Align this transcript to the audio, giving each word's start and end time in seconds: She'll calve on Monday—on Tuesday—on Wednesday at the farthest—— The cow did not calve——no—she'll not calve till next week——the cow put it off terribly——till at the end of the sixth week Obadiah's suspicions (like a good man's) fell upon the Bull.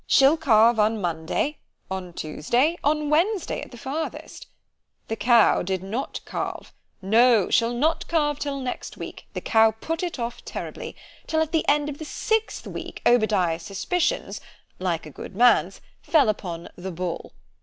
She'll 0.07 0.35
calve 0.35 0.79
on 0.79 0.99
Monday—on 0.99 2.13
Tuesday—on 2.13 3.11
Wednesday 3.11 3.61
at 3.61 3.69
the 3.69 3.77
farthest—— 3.77 4.47
The 5.09 5.15
cow 5.15 5.61
did 5.61 5.83
not 5.83 6.21
calve——no—she'll 6.25 7.75
not 7.75 8.07
calve 8.07 8.39
till 8.39 8.59
next 8.59 8.97
week——the 8.97 9.41
cow 9.41 9.75
put 9.79 10.01
it 10.01 10.17
off 10.17 10.43
terribly——till 10.43 11.39
at 11.41 11.51
the 11.51 11.69
end 11.69 11.87
of 11.87 11.99
the 11.99 12.05
sixth 12.05 12.65
week 12.65 13.03
Obadiah's 13.05 13.61
suspicions 13.61 14.41
(like 14.79 15.05
a 15.05 15.11
good 15.11 15.35
man's) 15.35 15.81
fell 16.01 16.29
upon 16.29 16.69
the 16.75 16.91
Bull. 16.91 17.33